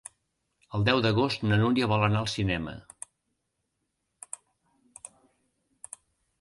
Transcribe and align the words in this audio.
El 0.77 0.85
deu 0.87 1.01
d'agost 1.05 1.45
na 1.51 1.59
Núria 1.65 1.89
vol 1.91 2.07
anar 2.07 2.23
al 2.23 2.31
cinema. 2.33 2.75